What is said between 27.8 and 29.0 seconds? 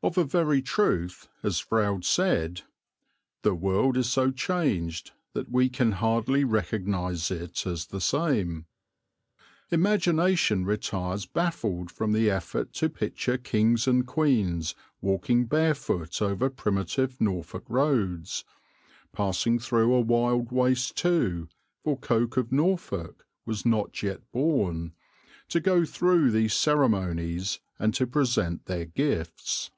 and to present their